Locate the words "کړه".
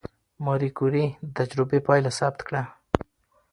2.47-2.63